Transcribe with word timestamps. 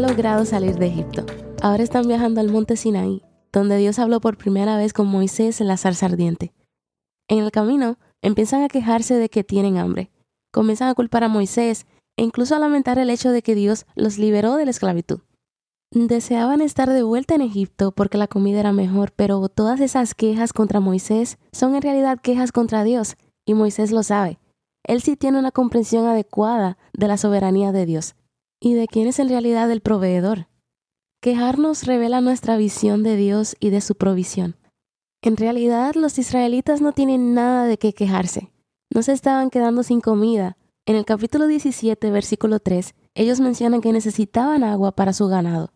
Logrado 0.00 0.44
salir 0.44 0.76
de 0.76 0.86
Egipto. 0.86 1.24
Ahora 1.60 1.82
están 1.82 2.06
viajando 2.06 2.40
al 2.40 2.50
monte 2.50 2.76
Sinaí, 2.76 3.22
donde 3.52 3.76
Dios 3.76 3.98
habló 3.98 4.20
por 4.20 4.36
primera 4.36 4.76
vez 4.76 4.92
con 4.92 5.06
Moisés 5.06 5.60
en 5.60 5.68
la 5.68 5.76
zarza 5.76 6.06
ardiente. 6.06 6.52
En 7.28 7.38
el 7.38 7.50
camino, 7.50 7.98
empiezan 8.22 8.62
a 8.62 8.68
quejarse 8.68 9.14
de 9.14 9.28
que 9.28 9.44
tienen 9.44 9.76
hambre. 9.76 10.10
Comienzan 10.52 10.88
a 10.88 10.94
culpar 10.94 11.24
a 11.24 11.28
Moisés 11.28 11.86
e 12.16 12.22
incluso 12.22 12.54
a 12.54 12.58
lamentar 12.58 12.98
el 12.98 13.10
hecho 13.10 13.30
de 13.30 13.42
que 13.42 13.54
Dios 13.54 13.86
los 13.94 14.18
liberó 14.18 14.56
de 14.56 14.64
la 14.64 14.70
esclavitud. 14.70 15.20
Deseaban 15.90 16.60
estar 16.60 16.90
de 16.90 17.02
vuelta 17.02 17.34
en 17.34 17.40
Egipto 17.40 17.92
porque 17.92 18.18
la 18.18 18.28
comida 18.28 18.60
era 18.60 18.72
mejor, 18.72 19.12
pero 19.12 19.48
todas 19.48 19.80
esas 19.80 20.14
quejas 20.14 20.52
contra 20.52 20.80
Moisés 20.80 21.38
son 21.52 21.74
en 21.74 21.82
realidad 21.82 22.18
quejas 22.20 22.52
contra 22.52 22.84
Dios, 22.84 23.16
y 23.46 23.54
Moisés 23.54 23.90
lo 23.90 24.02
sabe. 24.02 24.38
Él 24.84 25.00
sí 25.00 25.16
tiene 25.16 25.38
una 25.38 25.50
comprensión 25.50 26.06
adecuada 26.06 26.78
de 26.92 27.08
la 27.08 27.16
soberanía 27.16 27.72
de 27.72 27.86
Dios 27.86 28.14
y 28.60 28.74
de 28.74 28.86
quién 28.86 29.08
es 29.08 29.18
en 29.18 29.28
realidad 29.28 29.70
el 29.70 29.80
proveedor. 29.80 30.48
Quejarnos 31.20 31.84
revela 31.84 32.20
nuestra 32.20 32.56
visión 32.56 33.02
de 33.02 33.16
Dios 33.16 33.56
y 33.60 33.70
de 33.70 33.80
su 33.80 33.96
provisión. 33.96 34.56
En 35.22 35.36
realidad 35.36 35.94
los 35.94 36.18
israelitas 36.18 36.80
no 36.80 36.92
tienen 36.92 37.34
nada 37.34 37.64
de 37.66 37.76
qué 37.76 37.92
quejarse. 37.92 38.52
No 38.94 39.02
se 39.02 39.12
estaban 39.12 39.50
quedando 39.50 39.82
sin 39.82 40.00
comida. 40.00 40.56
En 40.86 40.96
el 40.96 41.04
capítulo 41.04 41.46
17, 41.46 42.10
versículo 42.10 42.60
3, 42.60 42.94
ellos 43.14 43.40
mencionan 43.40 43.80
que 43.80 43.92
necesitaban 43.92 44.62
agua 44.62 44.92
para 44.92 45.12
su 45.12 45.26
ganado. 45.26 45.72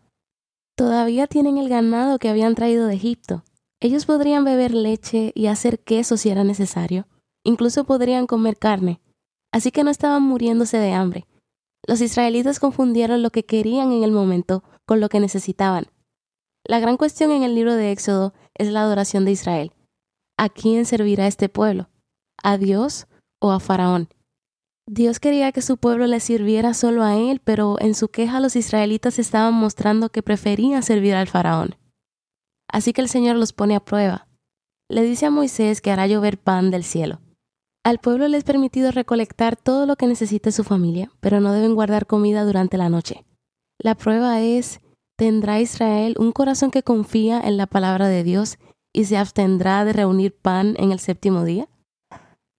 Todavía 0.77 1.27
tienen 1.27 1.59
el 1.59 1.69
ganado 1.69 2.19
que 2.19 2.29
habían 2.29 2.55
traído 2.55 2.87
de 2.87 2.95
Egipto. 2.95 3.45
Ellos 3.81 4.07
podrían 4.07 4.45
beber 4.45 4.73
leche 4.73 5.33
y 5.35 5.47
hacer 5.47 5.81
queso 5.81 6.17
si 6.17 6.31
era 6.31 6.45
necesario. 6.45 7.09
Incluso 7.45 7.85
podrían 7.85 8.29
comer 8.29 8.57
carne. 8.57 9.01
Así 9.51 9.73
que 9.73 9.83
no 9.83 9.91
estaban 9.91 10.23
muriéndose 10.23 10.79
de 10.79 10.93
hambre. 10.93 11.27
Los 11.87 12.01
israelitas 12.01 12.61
confundieron 12.61 13.23
lo 13.23 13.31
que 13.31 13.45
querían 13.45 13.93
en 13.93 14.05
el 14.05 14.13
momento 14.13 14.63
con 14.87 15.01
lo 15.01 15.09
que 15.09 15.21
necesitaban. 15.21 15.87
La 16.65 16.79
gran 16.79 16.97
cuestión 16.97 17.33
en 17.33 17.43
el 17.43 17.55
libro 17.55 17.75
de 17.75 17.91
Éxodo 17.91 18.35
es 18.55 18.69
la 18.69 18.83
adoración 18.83 19.25
de 19.25 19.33
Israel. 19.33 19.73
¿A 20.39 20.49
quién 20.49 20.87
servirá 20.87 21.27
este 21.27 21.49
pueblo? 21.49 21.89
¿A 22.43 22.57
Dios 22.57 23.09
o 23.41 23.51
a 23.51 23.59
Faraón? 23.59 24.09
Dios 24.87 25.21
quería 25.21 25.53
que 25.53 25.63
su 25.63 25.77
pueblo 25.77 26.07
le 26.07 26.21
sirviera 26.21 26.75
solo 26.75 27.03
a 27.03 27.17
él, 27.17 27.41
pero 27.43 27.81
en 27.81 27.95
su 27.95 28.09
queja 28.09 28.41
los 28.41 28.57
israelitas 28.57 29.19
estaban 29.19 29.55
mostrando 29.55 30.11
que 30.11 30.23
preferían 30.23 30.83
servir 30.83 31.15
al 31.15 31.29
Faraón. 31.29 31.77
Así 32.69 32.93
que 32.93 33.01
el 33.01 33.09
Señor 33.09 33.37
los 33.37 33.53
pone 33.53 33.77
a 33.77 33.85
prueba. 33.85 34.29
Le 34.89 35.03
dice 35.03 35.27
a 35.27 35.31
Moisés 35.31 35.81
que 35.81 35.91
hará 35.91 36.07
llover 36.07 36.39
pan 36.39 36.71
del 36.71 36.85
cielo. 36.85 37.21
Al 37.85 37.99
pueblo 37.99 38.29
le 38.29 38.37
es 38.37 38.45
permitido 38.45 38.93
recolectar 38.93 39.57
todo 39.57 39.87
lo 39.87 39.97
que 39.97 40.07
necesite 40.07 40.53
su 40.53 40.63
familia, 40.63 41.11
pero 41.19 41.41
no 41.41 41.53
deben 41.53 41.75
guardar 41.75 42.07
comida 42.07 42.45
durante 42.45 42.79
la 42.79 42.89
noche. 42.89 43.25
La 43.79 43.97
prueba 43.97 44.41
es, 44.41 44.81
¿tendrá 45.17 45.61
Israel 45.61 46.15
un 46.19 46.31
corazón 46.31 46.71
que 46.71 46.85
confía 46.85 47.41
en 47.41 47.57
la 47.57 47.67
palabra 47.67 48.07
de 48.07 48.23
Dios 48.23 48.59
y 48.93 49.07
se 49.07 49.17
abstendrá 49.17 49.85
de 49.85 49.93
reunir 49.93 50.33
pan 50.33 50.77
en 50.79 50.93
el 50.93 51.01
séptimo 51.01 51.45
día? 51.45 51.69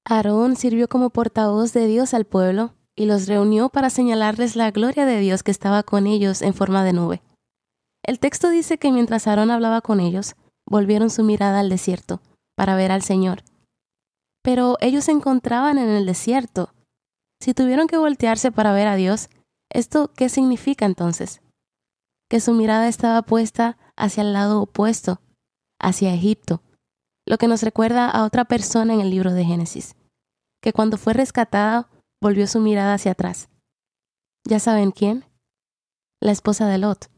Aarón 0.06 0.58
sirvió 0.58 0.90
como 0.90 1.12
portavoz 1.12 1.72
de 1.72 1.88
Dios 1.88 2.14
al 2.14 2.26
pueblo 2.26 2.74
y 2.94 3.06
los 3.06 3.28
reunió 3.28 3.70
para 3.70 3.90
señalarles 3.90 4.58
la 4.58 4.72
gloria 4.72 5.06
de 5.06 5.20
Dios 5.20 5.42
que 5.42 5.52
estaba 5.52 5.84
con 5.84 6.06
ellos 6.06 6.42
en 6.42 6.54
forma 6.54 6.84
de 6.84 6.92
nube. 6.92 7.22
El 8.06 8.20
texto 8.20 8.50
dice 8.50 8.78
que 8.78 8.92
mientras 8.92 9.28
Aarón 9.28 9.52
hablaba 9.52 9.80
con 9.80 10.02
ellos, 10.02 10.36
volvieron 10.66 11.10
su 11.10 11.24
mirada 11.24 11.62
al 11.62 11.70
desierto 11.70 12.20
para 12.58 12.76
ver 12.76 12.92
al 12.92 13.04
Señor 13.04 13.44
pero 14.44 14.78
ellos 14.82 15.06
se 15.06 15.12
encontraban 15.12 15.80
en 15.80 15.90
el 15.90 16.06
desierto. 16.06 16.74
Si 17.42 17.54
tuvieron 17.54 17.88
que 17.88 17.98
voltearse 17.98 18.52
para 18.52 18.74
ver 18.74 18.88
a 18.88 18.96
Dios, 18.96 19.30
¿esto 19.72 20.12
qué 20.16 20.30
significa 20.30 20.86
entonces? 20.86 21.42
Que 22.30 22.40
su 22.40 22.54
mirada 22.54 22.88
estaba 22.88 23.22
puesta 23.24 23.78
hacia 23.96 24.22
el 24.22 24.34
lado 24.34 24.62
opuesto, 24.62 25.22
hacia 25.80 26.14
Egipto, 26.14 26.62
lo 27.26 27.38
que 27.38 27.48
nos 27.48 27.64
recuerda 27.64 28.10
a 28.10 28.26
otra 28.26 28.46
persona 28.46 28.94
en 28.94 29.00
el 29.00 29.10
libro 29.10 29.34
de 29.34 29.46
Génesis, 29.46 29.96
que 30.62 30.74
cuando 30.74 30.98
fue 30.98 31.14
rescatada 31.14 31.90
volvió 32.22 32.46
su 32.48 32.60
mirada 32.60 32.94
hacia 32.94 33.14
atrás. 33.14 33.50
¿Ya 34.46 34.60
saben 34.60 34.92
quién? 34.92 35.26
La 36.22 36.32
esposa 36.32 36.68
de 36.68 36.78
Lot. 36.78 37.10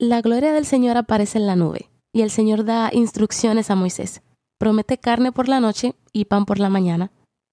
La 0.00 0.20
gloria 0.20 0.52
del 0.52 0.64
Señor 0.64 0.96
aparece 0.96 1.38
en 1.38 1.46
la 1.46 1.56
nube, 1.56 1.90
y 2.12 2.22
el 2.22 2.30
Señor 2.30 2.64
da 2.64 2.90
instrucciones 2.92 3.70
a 3.70 3.74
Moisés 3.74 4.22
promete 4.58 4.98
carne 4.98 5.32
por 5.32 5.48
la 5.48 5.60
noche 5.60 5.94
y 6.12 6.26
pan 6.26 6.44
por 6.44 6.58
la 6.58 6.68
mañana. 6.68 7.10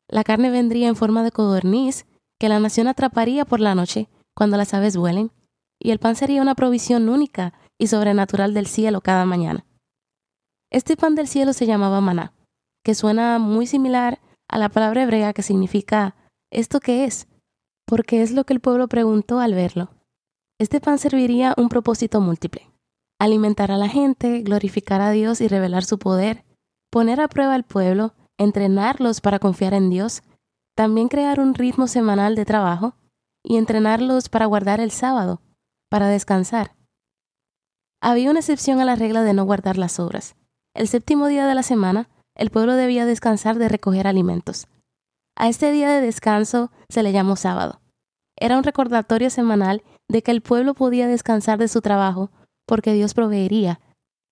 La 0.07 0.23
carne 0.23 0.49
vendría 0.49 0.87
en 0.87 0.95
forma 0.95 1.23
de 1.23 1.31
codorniz, 1.31 2.05
que 2.39 2.49
la 2.49 2.59
nación 2.59 2.87
atraparía 2.87 3.45
por 3.45 3.59
la 3.59 3.75
noche 3.75 4.09
cuando 4.35 4.57
las 4.57 4.73
aves 4.73 4.97
vuelen, 4.97 5.31
y 5.79 5.91
el 5.91 5.99
pan 5.99 6.15
sería 6.15 6.41
una 6.41 6.55
provisión 6.55 7.09
única 7.09 7.53
y 7.77 7.87
sobrenatural 7.87 8.53
del 8.53 8.67
cielo 8.67 9.01
cada 9.01 9.25
mañana. 9.25 9.65
Este 10.71 10.97
pan 10.97 11.15
del 11.15 11.27
cielo 11.27 11.53
se 11.53 11.65
llamaba 11.65 12.01
maná, 12.01 12.33
que 12.83 12.95
suena 12.95 13.39
muy 13.39 13.67
similar 13.67 14.19
a 14.47 14.57
la 14.57 14.69
palabra 14.69 15.03
hebrea 15.03 15.33
que 15.33 15.41
significa 15.41 16.15
¿esto 16.51 16.79
qué 16.79 17.05
es? 17.05 17.27
Porque 17.85 18.21
es 18.21 18.31
lo 18.31 18.45
que 18.45 18.53
el 18.53 18.59
pueblo 18.59 18.87
preguntó 18.87 19.39
al 19.39 19.53
verlo. 19.53 19.89
Este 20.59 20.79
pan 20.79 20.97
serviría 20.97 21.53
un 21.57 21.69
propósito 21.69 22.21
múltiple. 22.21 22.71
Alimentar 23.19 23.71
a 23.71 23.77
la 23.77 23.89
gente, 23.89 24.41
glorificar 24.41 25.01
a 25.01 25.11
Dios 25.11 25.41
y 25.41 25.47
revelar 25.47 25.83
su 25.83 25.99
poder, 25.99 26.44
poner 26.95 27.19
a 27.19 27.27
prueba 27.27 27.55
al 27.55 27.65
pueblo, 27.65 28.13
entrenarlos 28.37 29.19
para 29.19 29.37
confiar 29.37 29.73
en 29.73 29.89
Dios, 29.89 30.23
también 30.77 31.09
crear 31.09 31.41
un 31.41 31.53
ritmo 31.53 31.87
semanal 31.87 32.35
de 32.35 32.45
trabajo 32.45 32.95
y 33.43 33.57
entrenarlos 33.57 34.29
para 34.29 34.45
guardar 34.45 34.79
el 34.79 34.91
sábado, 34.91 35.41
para 35.89 36.07
descansar. 36.07 36.73
Había 38.01 38.31
una 38.31 38.39
excepción 38.39 38.79
a 38.79 38.85
la 38.85 38.95
regla 38.95 39.23
de 39.23 39.33
no 39.33 39.43
guardar 39.43 39.77
las 39.77 39.99
obras. 39.99 40.37
El 40.73 40.87
séptimo 40.87 41.27
día 41.27 41.47
de 41.47 41.55
la 41.55 41.63
semana, 41.63 42.07
el 42.33 42.49
pueblo 42.49 42.75
debía 42.75 43.05
descansar 43.05 43.57
de 43.57 43.67
recoger 43.67 44.07
alimentos. 44.07 44.69
A 45.35 45.49
este 45.49 45.73
día 45.73 45.89
de 45.89 45.99
descanso 45.99 46.71
se 46.87 47.03
le 47.03 47.11
llamó 47.11 47.35
sábado. 47.35 47.81
Era 48.37 48.57
un 48.57 48.63
recordatorio 48.63 49.29
semanal 49.29 49.83
de 50.07 50.23
que 50.23 50.31
el 50.31 50.39
pueblo 50.39 50.73
podía 50.75 51.07
descansar 51.07 51.59
de 51.59 51.67
su 51.67 51.81
trabajo 51.81 52.31
porque 52.65 52.93
Dios 52.93 53.13
proveería 53.13 53.81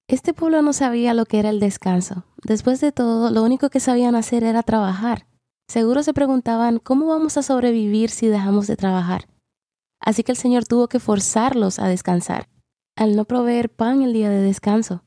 este 0.07 0.33
pueblo 0.33 0.61
no 0.61 0.73
sabía 0.73 1.13
lo 1.13 1.25
que 1.25 1.39
era 1.39 1.49
el 1.49 1.59
descanso. 1.59 2.25
Después 2.43 2.81
de 2.81 2.91
todo, 2.91 3.31
lo 3.31 3.43
único 3.43 3.69
que 3.69 3.79
sabían 3.79 4.15
hacer 4.15 4.43
era 4.43 4.63
trabajar. 4.63 5.27
Seguro 5.67 6.03
se 6.03 6.13
preguntaban, 6.13 6.79
¿cómo 6.79 7.07
vamos 7.07 7.37
a 7.37 7.43
sobrevivir 7.43 8.09
si 8.09 8.27
dejamos 8.27 8.67
de 8.67 8.75
trabajar? 8.75 9.27
Así 9.99 10.23
que 10.23 10.33
el 10.33 10.37
Señor 10.37 10.65
tuvo 10.65 10.89
que 10.89 10.99
forzarlos 10.99 11.79
a 11.79 11.87
descansar, 11.87 12.49
al 12.97 13.15
no 13.15 13.23
proveer 13.25 13.69
pan 13.69 14.01
el 14.01 14.11
día 14.11 14.29
de 14.29 14.41
descanso. 14.41 15.03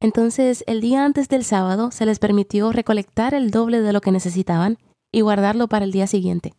Entonces, 0.00 0.62
el 0.68 0.80
día 0.80 1.04
antes 1.04 1.28
del 1.28 1.44
sábado 1.44 1.90
se 1.90 2.06
les 2.06 2.20
permitió 2.20 2.70
recolectar 2.70 3.34
el 3.34 3.50
doble 3.50 3.80
de 3.80 3.92
lo 3.92 4.00
que 4.00 4.12
necesitaban 4.12 4.78
y 5.12 5.22
guardarlo 5.22 5.66
para 5.66 5.84
el 5.84 5.90
día 5.90 6.06
siguiente. 6.06 6.54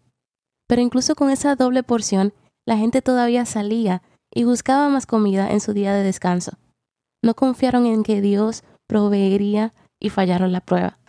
Pero 0.67 0.81
incluso 0.81 1.15
con 1.15 1.29
esa 1.29 1.55
doble 1.55 1.83
porción, 1.83 2.33
la 2.65 2.77
gente 2.77 3.01
todavía 3.01 3.45
salía 3.45 4.03
y 4.31 4.43
buscaba 4.43 4.89
más 4.89 5.05
comida 5.05 5.49
en 5.49 5.61
su 5.61 5.73
día 5.73 5.93
de 5.93 6.03
descanso. 6.03 6.57
No 7.23 7.33
confiaron 7.33 7.85
en 7.85 8.03
que 8.03 8.21
Dios 8.21 8.63
proveería 8.87 9.73
y 9.99 10.09
fallaron 10.09 10.51
la 10.51 10.61
prueba. 10.61 10.99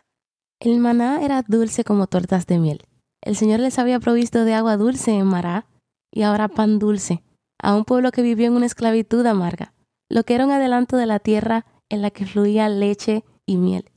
El 0.61 0.79
maná 0.79 1.23
era 1.23 1.43
dulce 1.43 1.85
como 1.85 2.07
tortas 2.07 2.47
de 2.47 2.59
miel. 2.59 2.85
El 3.23 3.37
Señor 3.37 3.61
les 3.61 3.79
había 3.79 4.01
provisto 4.01 4.45
de 4.45 4.55
agua 4.55 4.77
dulce 4.77 5.12
en 5.12 5.27
Mará 5.27 5.67
y 6.12 6.23
ahora 6.23 6.49
pan 6.49 6.79
dulce 6.79 7.23
a 7.62 7.75
un 7.75 7.85
pueblo 7.85 8.11
que 8.11 8.23
vivió 8.23 8.47
en 8.47 8.55
una 8.55 8.67
esclavitud 8.67 9.25
amarga, 9.27 9.75
lo 10.09 10.25
que 10.25 10.35
era 10.35 10.47
un 10.47 10.51
adelanto 10.51 10.97
de 10.97 11.07
la 11.07 11.19
tierra 11.19 11.67
en 11.89 12.03
la 12.03 12.11
que 12.11 12.27
fluía 12.27 12.69
leche 12.69 13.25
y 13.47 13.56
miel. 13.56 13.91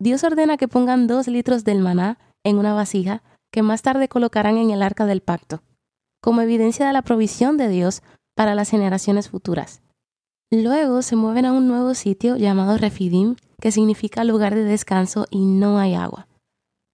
Dios 0.00 0.24
ordena 0.24 0.56
que 0.56 0.68
pongan 0.68 1.06
dos 1.06 1.28
litros 1.28 1.64
del 1.64 1.80
maná 1.80 2.18
en 2.44 2.58
una 2.58 2.74
vasija 2.74 3.22
que 3.52 3.62
más 3.62 3.82
tarde 3.82 4.08
colocarán 4.08 4.56
en 4.56 4.70
el 4.70 4.82
arca 4.82 5.06
del 5.06 5.20
pacto, 5.20 5.62
como 6.20 6.40
evidencia 6.40 6.86
de 6.86 6.92
la 6.92 7.02
provisión 7.02 7.56
de 7.56 7.68
Dios 7.68 8.02
para 8.34 8.54
las 8.54 8.70
generaciones 8.70 9.28
futuras. 9.28 9.79
Luego 10.52 11.02
se 11.02 11.14
mueven 11.14 11.46
a 11.46 11.52
un 11.52 11.68
nuevo 11.68 11.94
sitio 11.94 12.36
llamado 12.36 12.76
Refidim, 12.76 13.36
que 13.60 13.70
significa 13.70 14.24
lugar 14.24 14.56
de 14.56 14.64
descanso 14.64 15.26
y 15.30 15.44
no 15.44 15.78
hay 15.78 15.94
agua. 15.94 16.26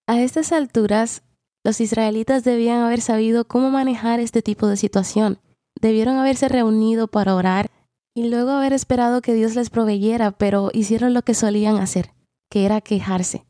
A 0.06 0.20
estas 0.20 0.53
alturas, 0.53 1.23
los 1.64 1.81
israelitas 1.81 2.44
debían 2.44 2.81
haber 2.82 3.00
sabido 3.00 3.47
cómo 3.47 3.70
manejar 3.70 4.20
este 4.20 4.43
tipo 4.43 4.67
de 4.67 4.76
situación. 4.76 5.38
debieron 5.81 6.17
haberse 6.17 6.49
reunido 6.49 7.06
para 7.06 7.35
orar 7.35 7.70
y 8.14 8.29
luego 8.29 8.50
haber 8.50 8.73
esperado 8.73 9.20
que 9.20 9.35
Dios 9.35 9.55
les 9.55 9.69
proveyera, 9.69 10.31
pero 10.31 10.70
hicieron 10.73 11.12
lo 11.12 11.23
que 11.23 11.35
solían 11.35 11.76
hacer, 11.76 12.12
que 12.50 12.64
era 12.64 12.81
quejarse. 12.81 13.44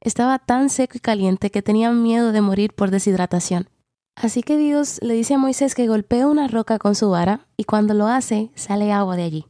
Estaba 0.00 0.38
tan 0.38 0.70
seco 0.70 0.96
y 0.96 1.00
caliente 1.00 1.50
que 1.50 1.62
tenían 1.62 2.02
miedo 2.02 2.30
de 2.30 2.40
morir 2.40 2.72
por 2.72 2.90
deshidratación. 2.90 3.68
Así 4.16 4.42
que 4.42 4.56
Dios 4.56 4.98
le 5.02 5.14
dice 5.14 5.34
a 5.34 5.38
Moisés 5.38 5.74
que 5.74 5.88
golpee 5.88 6.24
una 6.24 6.48
roca 6.48 6.78
con 6.78 6.94
su 6.94 7.10
vara 7.10 7.46
y 7.56 7.64
cuando 7.64 7.92
lo 7.92 8.06
hace 8.06 8.50
sale 8.54 8.92
agua 8.92 9.14
de 9.16 9.24
allí. 9.24 9.46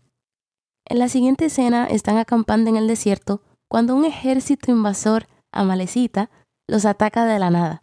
En 0.84 0.98
la 0.98 1.08
siguiente 1.08 1.46
escena 1.46 1.86
están 1.86 2.16
acampando 2.18 2.68
en 2.68 2.76
el 2.76 2.88
desierto 2.88 3.42
cuando 3.68 3.94
un 3.94 4.04
ejército 4.04 4.70
invasor 4.70 5.28
amalecita 5.52 6.30
los 6.68 6.84
ataca 6.84 7.24
de 7.24 7.38
la 7.38 7.50
nada. 7.50 7.82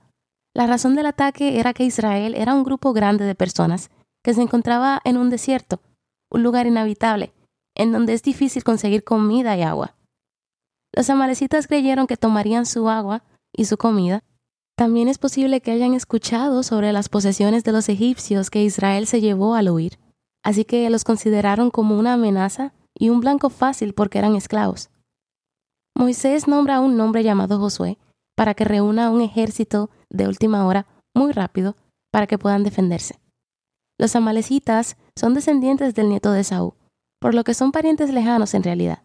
La 0.53 0.67
razón 0.67 0.95
del 0.95 1.05
ataque 1.05 1.59
era 1.59 1.73
que 1.73 1.85
Israel 1.85 2.35
era 2.35 2.53
un 2.53 2.63
grupo 2.63 2.93
grande 2.93 3.25
de 3.25 3.33
personas 3.33 3.89
que 4.23 4.33
se 4.33 4.41
encontraba 4.41 5.01
en 5.03 5.17
un 5.17 5.29
desierto, 5.29 5.81
un 6.29 6.43
lugar 6.43 6.67
inhabitable, 6.67 7.33
en 7.75 7.91
donde 7.91 8.13
es 8.13 8.23
difícil 8.23 8.63
conseguir 8.63 9.03
comida 9.03 9.57
y 9.57 9.63
agua. 9.63 9.95
Los 10.95 11.09
amalecitas 11.09 11.67
creyeron 11.67 12.07
que 12.07 12.17
tomarían 12.17 12.65
su 12.65 12.87
agua 12.89 13.23
y 13.51 13.65
su 13.65 13.77
comida. 13.77 14.23
También 14.75 15.07
es 15.07 15.19
posible 15.19 15.61
que 15.61 15.71
hayan 15.71 15.93
escuchado 15.93 16.63
sobre 16.63 16.91
las 16.91 17.07
posesiones 17.07 17.63
de 17.63 17.71
los 17.71 17.89
egipcios 17.89 18.49
que 18.49 18.63
Israel 18.63 19.05
se 19.05 19.21
llevó 19.21 19.53
al 19.53 19.69
huir, 19.69 19.99
así 20.43 20.65
que 20.65 20.89
los 20.89 21.03
consideraron 21.03 21.69
como 21.69 21.97
una 21.97 22.13
amenaza 22.13 22.73
y 22.97 23.09
un 23.09 23.19
blanco 23.19 23.49
fácil 23.49 23.93
porque 23.93 24.17
eran 24.17 24.35
esclavos. 24.35 24.89
Moisés 25.95 26.47
nombra 26.47 26.77
a 26.77 26.79
un 26.79 26.99
hombre 26.99 27.23
llamado 27.23 27.59
Josué 27.59 27.99
para 28.35 28.55
que 28.55 28.65
reúna 28.65 29.11
un 29.11 29.21
ejército 29.21 29.91
de 30.09 30.27
última 30.27 30.65
hora 30.65 30.87
muy 31.15 31.31
rápido 31.31 31.75
para 32.11 32.25
que 32.25 32.39
puedan 32.39 32.63
defenderse. 32.63 33.19
Los 33.99 34.15
amalecitas 34.15 34.97
son 35.15 35.35
descendientes 35.35 35.93
del 35.93 36.09
nieto 36.09 36.31
de 36.31 36.43
Saúl, 36.43 36.73
por 37.19 37.35
lo 37.35 37.43
que 37.43 37.53
son 37.53 37.71
parientes 37.71 38.11
lejanos 38.11 38.55
en 38.55 38.63
realidad. 38.63 39.03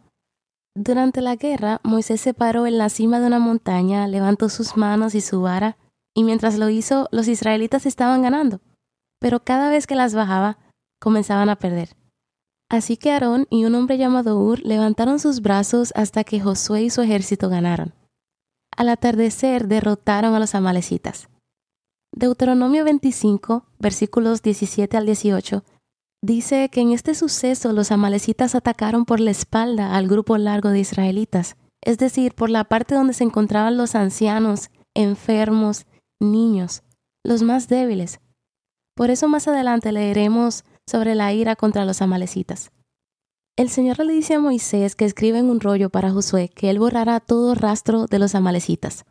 Durante 0.80 1.22
la 1.22 1.34
guerra, 1.34 1.80
Moisés 1.82 2.20
se 2.20 2.34
paró 2.34 2.64
en 2.64 2.78
la 2.78 2.88
cima 2.88 3.18
de 3.18 3.26
una 3.26 3.40
montaña, 3.40 4.06
levantó 4.06 4.48
sus 4.48 4.76
manos 4.76 5.16
y 5.16 5.20
su 5.20 5.42
vara, 5.42 5.76
y 6.14 6.22
mientras 6.22 6.56
lo 6.56 6.68
hizo, 6.68 7.08
los 7.10 7.26
israelitas 7.26 7.84
estaban 7.84 8.22
ganando. 8.22 8.60
Pero 9.18 9.42
cada 9.42 9.70
vez 9.70 9.88
que 9.88 9.96
las 9.96 10.14
bajaba, 10.14 10.56
comenzaban 11.00 11.48
a 11.48 11.56
perder. 11.56 11.96
Así 12.70 12.96
que 12.96 13.10
Aarón 13.10 13.48
y 13.50 13.64
un 13.64 13.74
hombre 13.74 13.98
llamado 13.98 14.38
Ur 14.38 14.60
levantaron 14.60 15.18
sus 15.18 15.42
brazos 15.42 15.92
hasta 15.96 16.22
que 16.22 16.38
Josué 16.38 16.82
y 16.82 16.90
su 16.90 17.02
ejército 17.02 17.48
ganaron. 17.48 17.92
Al 18.76 18.88
atardecer 18.88 19.66
derrotaron 19.66 20.36
a 20.36 20.38
los 20.38 20.54
amalecitas. 20.54 21.28
Deuteronomio 22.14 22.84
25, 22.84 23.64
versículos 23.80 24.42
17 24.42 24.96
al 24.96 25.06
18, 25.06 25.64
Dice 26.22 26.68
que 26.68 26.80
en 26.80 26.92
este 26.92 27.14
suceso 27.14 27.72
los 27.72 27.92
amalecitas 27.92 28.54
atacaron 28.56 29.04
por 29.04 29.20
la 29.20 29.30
espalda 29.30 29.94
al 29.94 30.08
grupo 30.08 30.36
largo 30.36 30.70
de 30.70 30.80
israelitas, 30.80 31.56
es 31.80 31.98
decir, 31.98 32.34
por 32.34 32.50
la 32.50 32.64
parte 32.64 32.96
donde 32.96 33.14
se 33.14 33.22
encontraban 33.22 33.76
los 33.76 33.94
ancianos, 33.94 34.70
enfermos, 34.94 35.86
niños, 36.20 36.82
los 37.24 37.42
más 37.42 37.68
débiles. 37.68 38.20
Por 38.96 39.10
eso 39.10 39.28
más 39.28 39.46
adelante 39.46 39.92
leeremos 39.92 40.64
sobre 40.88 41.14
la 41.14 41.32
ira 41.32 41.54
contra 41.54 41.84
los 41.84 42.02
amalecitas. 42.02 42.72
El 43.56 43.70
Señor 43.70 44.04
le 44.04 44.12
dice 44.12 44.34
a 44.34 44.40
Moisés 44.40 44.96
que 44.96 45.04
escribe 45.04 45.38
en 45.38 45.50
un 45.50 45.60
rollo 45.60 45.90
para 45.90 46.10
Josué 46.10 46.48
que 46.48 46.70
él 46.70 46.80
borrará 46.80 47.20
todo 47.20 47.54
rastro 47.54 48.06
de 48.06 48.18
los 48.18 48.34
amalecitas. 48.34 49.04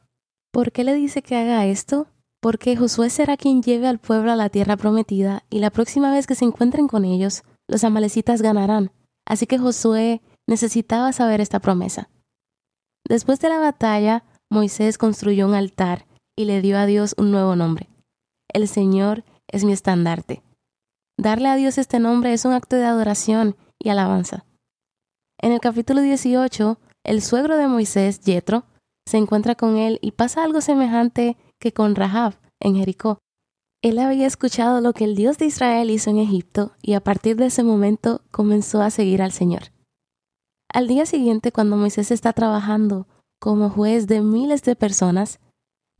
¿Por 0.52 0.74
qué 0.74 0.84
le 0.84 0.94
dice 0.94 1.22
que 1.22 1.38
haga 1.38 1.66
esto? 1.66 2.08
Porque 2.42 2.76
Josué 2.76 3.10
será 3.10 3.38
quien 3.38 3.62
lleve 3.62 3.88
al 3.88 4.00
pueblo 4.00 4.32
a 4.32 4.36
la 4.36 4.50
tierra 4.50 4.78
prometida, 4.78 5.44
y 5.50 5.60
la 5.60 5.72
próxima 5.72 6.12
vez 6.12 6.28
que 6.28 6.36
se 6.36 6.46
encuentren 6.46 6.88
con 6.88 7.06
ellos, 7.06 7.44
los 7.68 7.84
amalecitas 7.84 8.42
ganarán. 8.42 8.92
Así 9.26 9.48
que 9.48 9.58
Josué 9.58 10.22
necesitaba 10.48 11.12
saber 11.12 11.42
esta 11.42 11.60
promesa. 11.60 12.10
Después 13.08 13.40
de 13.40 13.50
la 13.50 13.60
batalla, 13.60 14.24
Moisés 14.50 14.98
construyó 14.98 15.48
un 15.48 15.54
altar 15.54 16.08
y 16.38 16.46
le 16.46 16.62
dio 16.62 16.78
a 16.78 16.86
Dios 16.86 17.16
un 17.18 17.32
nuevo 17.32 17.56
nombre. 17.56 17.90
El 18.54 18.68
Señor 18.68 19.24
es 19.48 19.66
mi 19.66 19.74
estandarte. 19.74 20.44
Darle 21.18 21.50
a 21.50 21.56
Dios 21.56 21.78
este 21.78 22.00
nombre 22.00 22.34
es 22.34 22.46
un 22.46 22.54
acto 22.54 22.76
de 22.76 22.86
adoración 22.86 23.56
y 23.80 23.90
alabanza. 23.90 24.46
En 25.42 25.52
el 25.52 25.60
capítulo 25.60 26.02
18, 26.02 26.80
el 27.04 27.22
suegro 27.22 27.58
de 27.58 27.68
Moisés, 27.68 28.22
Yetro, 28.22 28.66
se 29.08 29.18
encuentra 29.18 29.56
con 29.56 29.78
él 29.78 30.00
y 30.02 30.12
pasa 30.12 30.44
algo 30.44 30.62
semejante 30.62 31.38
que 31.60 31.74
con 31.74 31.96
Rahab 31.96 32.36
en 32.60 32.76
Jericó. 32.76 33.20
Él 33.84 34.00
había 34.00 34.26
escuchado 34.26 34.82
lo 34.82 34.94
que 34.94 35.04
el 35.04 35.16
Dios 35.16 35.38
de 35.38 35.46
Israel 35.46 35.92
hizo 35.92 36.10
en 36.10 36.18
Egipto 36.18 36.72
y 36.82 36.94
a 36.94 37.02
partir 37.02 37.36
de 37.36 37.46
ese 37.48 37.64
momento 37.64 38.22
comenzó 38.32 38.82
a 38.82 38.90
seguir 38.90 39.22
al 39.22 39.32
Señor. 39.32 39.72
Al 40.74 40.88
día 40.88 41.06
siguiente, 41.06 41.52
cuando 41.52 41.78
Moisés 41.78 42.12
está 42.12 42.34
trabajando 42.34 43.08
como 43.40 43.70
juez 43.70 44.08
de 44.08 44.22
miles 44.22 44.64
de 44.64 44.76
personas, 44.76 45.40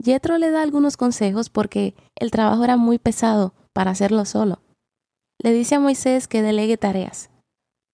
Jethro 0.02 0.38
le 0.38 0.50
da 0.50 0.62
algunos 0.62 0.96
consejos 0.96 1.50
porque 1.50 1.94
el 2.16 2.30
trabajo 2.30 2.64
era 2.64 2.76
muy 2.76 2.98
pesado 2.98 3.54
para 3.72 3.92
hacerlo 3.92 4.24
solo. 4.24 4.60
Le 5.40 5.52
dice 5.52 5.76
a 5.76 5.80
Moisés 5.80 6.28
que 6.28 6.42
delegue 6.42 6.76
tareas. 6.76 7.30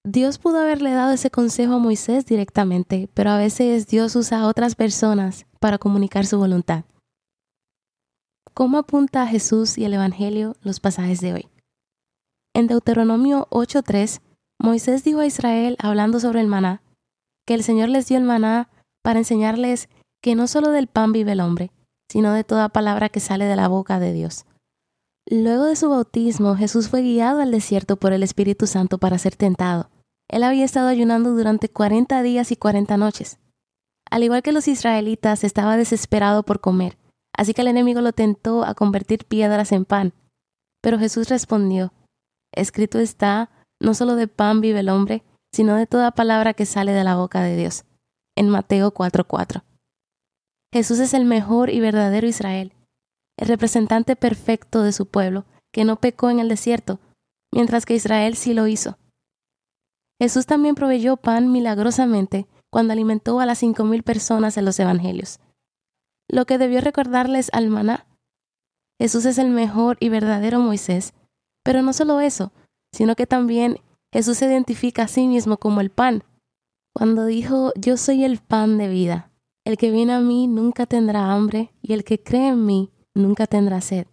Dios 0.07 0.39
pudo 0.39 0.61
haberle 0.61 0.93
dado 0.93 1.13
ese 1.13 1.31
consejo 1.31 1.75
a 1.75 1.79
Moisés 1.79 2.27
directamente, 2.27 3.09
pero 3.15 3.31
a 3.31 3.39
veces 3.39 3.87
Dios 3.87 4.17
usa 4.17 4.41
a 4.41 4.47
otras 4.47 4.75
personas 4.75 5.47
para 5.61 5.79
comunicar 5.79 6.27
su 6.27 6.39
voluntad. 6.39 6.85
¿Cómo 8.57 8.79
apunta 8.79 9.23
a 9.23 9.27
Jesús 9.27 9.77
y 9.79 9.85
el 9.85 9.95
Evangelio 9.95 10.55
los 10.63 10.79
pasajes 10.79 11.21
de 11.21 11.33
hoy? 11.33 11.49
En 12.55 12.69
Deuteronomio 12.69 13.49
8.3, 13.51 14.21
Moisés 14.61 15.03
dijo 15.03 15.19
a 15.19 15.27
Israel, 15.27 15.77
hablando 15.81 16.21
sobre 16.21 16.41
el 16.41 16.47
maná, 16.47 16.81
que 17.49 17.55
el 17.55 17.65
Señor 17.65 17.89
les 17.89 18.07
dio 18.07 18.17
el 18.17 18.23
maná 18.23 18.69
para 19.03 19.19
enseñarles 19.19 19.89
que 20.23 20.37
no 20.37 20.47
solo 20.47 20.71
del 20.71 20.87
pan 20.87 21.11
vive 21.11 21.33
el 21.33 21.41
hombre, 21.41 21.73
sino 22.09 22.33
de 22.33 22.45
toda 22.45 22.69
palabra 22.69 23.09
que 23.09 23.19
sale 23.19 23.45
de 23.45 23.57
la 23.57 23.67
boca 23.67 23.99
de 23.99 24.13
Dios. 24.13 24.47
Luego 25.29 25.65
de 25.65 25.75
su 25.75 25.89
bautismo, 25.89 26.55
Jesús 26.55 26.89
fue 26.89 27.03
guiado 27.03 27.41
al 27.41 27.51
desierto 27.51 27.97
por 27.97 28.13
el 28.13 28.23
Espíritu 28.23 28.69
Santo 28.69 28.99
para 28.99 29.19
ser 29.19 29.35
tentado. 29.35 29.91
Él 30.31 30.45
había 30.45 30.65
estado 30.65 30.87
ayunando 30.87 31.35
durante 31.35 31.69
40 31.69 32.23
días 32.23 32.53
y 32.53 32.57
40 32.57 32.99
noches. 32.99 33.41
Al 34.09 34.23
igual 34.23 34.43
que 34.43 34.53
los 34.53 34.69
israelitas, 34.69 35.43
estaba 35.43 35.77
desesperado 35.77 36.45
por 36.45 36.61
comer 36.61 36.97
Así 37.37 37.53
que 37.53 37.63
el 37.63 37.69
enemigo 37.69 38.01
lo 38.01 38.13
tentó 38.13 38.65
a 38.65 38.75
convertir 38.75 39.25
piedras 39.25 39.73
en 39.73 39.85
pan. 39.85 40.15
Pero 40.81 40.99
Jesús 40.99 41.29
respondió, 41.29 41.93
Escrito 42.53 42.99
está, 42.99 43.51
no 43.81 43.95
solo 43.95 44.15
de 44.15 44.29
pan 44.29 44.61
vive 44.61 44.81
el 44.81 44.89
hombre, 44.89 45.25
sino 45.53 45.75
de 45.75 45.87
toda 45.87 46.13
palabra 46.13 46.55
que 46.55 46.67
sale 46.67 46.93
de 46.93 47.05
la 47.05 47.17
boca 47.17 47.43
de 47.43 47.57
Dios. 47.57 47.85
En 48.37 48.49
Mateo 48.49 48.93
4:4. 48.93 49.65
Jesús 50.73 50.99
es 50.99 51.15
el 51.15 51.25
mejor 51.25 51.71
y 51.71 51.81
verdadero 51.81 52.27
Israel, 52.27 52.73
el 53.39 53.49
representante 53.49 54.17
perfecto 54.17 54.83
de 54.83 54.93
su 54.93 55.07
pueblo, 55.07 55.45
que 55.73 55.85
no 55.85 55.97
pecó 55.97 56.31
en 56.31 56.41
el 56.41 56.49
desierto, 56.49 57.01
mientras 57.53 57.87
que 57.87 57.95
Israel 57.95 58.37
sí 58.37 58.55
lo 58.55 58.67
hizo. 58.67 58.99
Jesús 60.21 60.47
también 60.47 60.75
proveyó 60.75 61.17
pan 61.17 61.51
milagrosamente 61.51 62.47
cuando 62.71 62.93
alimentó 62.93 63.41
a 63.41 63.47
las 63.47 63.59
cinco 63.59 63.85
mil 63.85 64.03
personas 64.03 64.57
en 64.57 64.65
los 64.65 64.79
evangelios 64.79 65.41
lo 66.29 66.47
que 66.47 66.59
debió 66.59 66.81
recordarles 66.81 67.51
al 67.53 67.69
maná. 67.69 68.07
Jesús 69.01 69.25
es 69.25 69.39
el 69.39 69.51
mejor 69.51 69.97
y 70.01 70.09
verdadero 70.09 70.61
Moisés, 70.61 71.15
pero 71.65 71.83
no 71.83 71.93
solo 71.93 72.21
eso, 72.21 72.53
sino 72.93 73.17
que 73.17 73.27
también 73.27 73.79
Jesús 74.13 74.39
se 74.39 74.47
identifica 74.47 75.03
a 75.03 75.09
sí 75.09 75.27
mismo 75.27 75.57
como 75.57 75.81
el 75.81 75.91
pan. 75.91 76.23
Cuando 76.95 77.27
dijo, 77.27 77.73
yo 77.77 77.97
soy 77.97 78.25
el 78.25 78.39
pan 78.39 78.79
de 78.79 78.89
vida, 78.89 79.33
el 79.65 79.77
que 79.77 79.91
viene 79.91 80.13
a 80.13 80.21
mí 80.21 80.47
nunca 80.47 80.87
tendrá 80.87 81.33
hambre 81.33 81.73
y 81.83 81.93
el 81.93 82.05
que 82.05 82.23
cree 82.23 82.49
en 82.49 82.65
mí 82.65 82.91
nunca 83.15 83.47
tendrá 83.47 83.81
sed. 83.81 84.07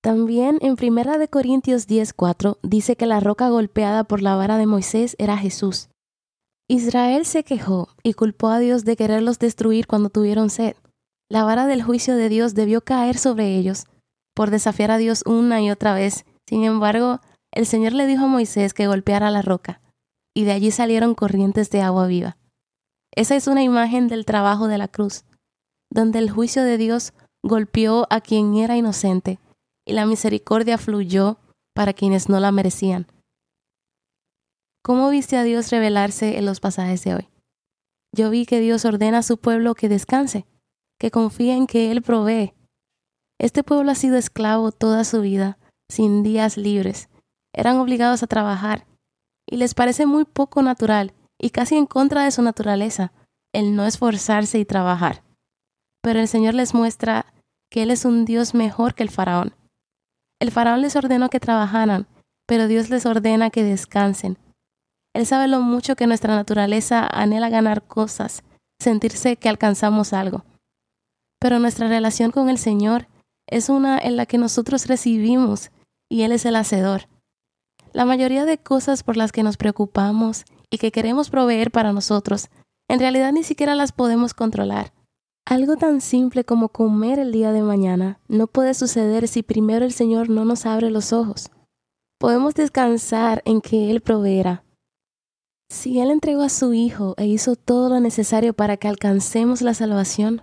También 0.00 0.58
en 0.62 0.76
1 0.80 1.28
Corintios 1.28 1.88
10:4 1.88 2.58
dice 2.62 2.96
que 2.96 3.06
la 3.06 3.20
roca 3.20 3.48
golpeada 3.48 4.04
por 4.04 4.22
la 4.22 4.36
vara 4.36 4.56
de 4.56 4.66
Moisés 4.66 5.16
era 5.18 5.36
Jesús. 5.36 5.90
Israel 6.68 7.26
se 7.26 7.42
quejó 7.44 7.88
y 8.02 8.14
culpó 8.14 8.48
a 8.48 8.58
Dios 8.58 8.84
de 8.84 8.96
quererlos 8.96 9.38
destruir 9.38 9.86
cuando 9.86 10.08
tuvieron 10.08 10.50
sed. 10.50 10.76
La 11.30 11.44
vara 11.44 11.66
del 11.66 11.82
juicio 11.82 12.16
de 12.16 12.28
Dios 12.28 12.54
debió 12.54 12.80
caer 12.80 13.18
sobre 13.18 13.56
ellos 13.56 13.84
por 14.34 14.50
desafiar 14.50 14.90
a 14.90 14.98
Dios 14.98 15.24
una 15.26 15.60
y 15.60 15.70
otra 15.70 15.92
vez. 15.92 16.24
Sin 16.46 16.64
embargo, 16.64 17.20
el 17.52 17.66
Señor 17.66 17.92
le 17.92 18.06
dijo 18.06 18.24
a 18.24 18.28
Moisés 18.28 18.72
que 18.72 18.86
golpeara 18.86 19.30
la 19.30 19.42
roca, 19.42 19.80
y 20.34 20.44
de 20.44 20.52
allí 20.52 20.70
salieron 20.70 21.14
corrientes 21.14 21.70
de 21.70 21.82
agua 21.82 22.06
viva. 22.06 22.38
Esa 23.14 23.36
es 23.36 23.46
una 23.46 23.62
imagen 23.62 24.08
del 24.08 24.24
trabajo 24.24 24.68
de 24.68 24.78
la 24.78 24.88
cruz, 24.88 25.24
donde 25.90 26.18
el 26.18 26.30
juicio 26.30 26.62
de 26.62 26.78
Dios 26.78 27.12
golpeó 27.42 28.06
a 28.10 28.20
quien 28.20 28.54
era 28.54 28.76
inocente, 28.76 29.38
y 29.86 29.92
la 29.92 30.06
misericordia 30.06 30.78
fluyó 30.78 31.38
para 31.74 31.92
quienes 31.92 32.28
no 32.28 32.40
la 32.40 32.52
merecían. 32.52 33.06
¿Cómo 34.82 35.10
viste 35.10 35.36
a 35.36 35.42
Dios 35.42 35.70
revelarse 35.70 36.38
en 36.38 36.46
los 36.46 36.60
pasajes 36.60 37.04
de 37.04 37.14
hoy? 37.14 37.28
Yo 38.16 38.30
vi 38.30 38.46
que 38.46 38.60
Dios 38.60 38.84
ordena 38.84 39.18
a 39.18 39.22
su 39.22 39.38
pueblo 39.38 39.74
que 39.74 39.88
descanse 39.88 40.46
que 40.98 41.10
confía 41.10 41.54
en 41.54 41.66
que 41.66 41.90
Él 41.90 42.02
provee. 42.02 42.54
Este 43.40 43.62
pueblo 43.62 43.90
ha 43.92 43.94
sido 43.94 44.16
esclavo 44.16 44.72
toda 44.72 45.04
su 45.04 45.20
vida, 45.20 45.58
sin 45.88 46.22
días 46.22 46.56
libres. 46.56 47.08
Eran 47.54 47.76
obligados 47.76 48.22
a 48.22 48.26
trabajar 48.26 48.86
y 49.48 49.56
les 49.56 49.74
parece 49.74 50.06
muy 50.06 50.24
poco 50.24 50.62
natural 50.62 51.14
y 51.40 51.50
casi 51.50 51.76
en 51.76 51.86
contra 51.86 52.24
de 52.24 52.30
su 52.30 52.42
naturaleza 52.42 53.12
el 53.54 53.74
no 53.76 53.86
esforzarse 53.86 54.58
y 54.58 54.64
trabajar. 54.64 55.22
Pero 56.02 56.20
el 56.20 56.28
Señor 56.28 56.54
les 56.54 56.74
muestra 56.74 57.32
que 57.70 57.82
Él 57.82 57.90
es 57.90 58.04
un 58.04 58.24
Dios 58.24 58.54
mejor 58.54 58.94
que 58.94 59.02
el 59.02 59.10
faraón. 59.10 59.54
El 60.40 60.50
faraón 60.50 60.82
les 60.82 60.96
ordenó 60.96 61.30
que 61.30 61.40
trabajaran, 61.40 62.06
pero 62.46 62.68
Dios 62.68 62.90
les 62.90 63.06
ordena 63.06 63.50
que 63.50 63.64
descansen. 63.64 64.38
Él 65.14 65.26
sabe 65.26 65.48
lo 65.48 65.60
mucho 65.60 65.96
que 65.96 66.06
nuestra 66.06 66.34
naturaleza 66.34 67.06
anhela 67.06 67.48
ganar 67.48 67.82
cosas, 67.82 68.44
sentirse 68.80 69.36
que 69.36 69.48
alcanzamos 69.48 70.12
algo. 70.12 70.44
Pero 71.38 71.58
nuestra 71.58 71.88
relación 71.88 72.30
con 72.30 72.48
el 72.48 72.58
Señor 72.58 73.08
es 73.46 73.68
una 73.68 73.98
en 73.98 74.16
la 74.16 74.26
que 74.26 74.38
nosotros 74.38 74.86
recibimos 74.86 75.70
y 76.10 76.22
Él 76.22 76.32
es 76.32 76.44
el 76.44 76.56
hacedor. 76.56 77.08
La 77.92 78.04
mayoría 78.04 78.44
de 78.44 78.58
cosas 78.58 79.02
por 79.02 79.16
las 79.16 79.32
que 79.32 79.42
nos 79.42 79.56
preocupamos 79.56 80.44
y 80.70 80.78
que 80.78 80.92
queremos 80.92 81.30
proveer 81.30 81.70
para 81.70 81.92
nosotros, 81.92 82.48
en 82.88 83.00
realidad 83.00 83.32
ni 83.32 83.42
siquiera 83.42 83.74
las 83.74 83.92
podemos 83.92 84.34
controlar. 84.34 84.92
Algo 85.46 85.76
tan 85.76 86.02
simple 86.02 86.44
como 86.44 86.68
comer 86.68 87.18
el 87.18 87.32
día 87.32 87.52
de 87.52 87.62
mañana 87.62 88.20
no 88.28 88.48
puede 88.48 88.74
suceder 88.74 89.28
si 89.28 89.42
primero 89.42 89.86
el 89.86 89.92
Señor 89.92 90.28
no 90.28 90.44
nos 90.44 90.66
abre 90.66 90.90
los 90.90 91.14
ojos. 91.14 91.50
Podemos 92.18 92.54
descansar 92.54 93.42
en 93.46 93.62
que 93.62 93.90
Él 93.90 94.02
proveerá. 94.02 94.64
Si 95.70 96.00
Él 96.00 96.10
entregó 96.10 96.42
a 96.42 96.48
su 96.50 96.74
Hijo 96.74 97.14
e 97.16 97.26
hizo 97.26 97.56
todo 97.56 97.88
lo 97.88 98.00
necesario 98.00 98.52
para 98.52 98.76
que 98.76 98.88
alcancemos 98.88 99.62
la 99.62 99.72
salvación, 99.72 100.42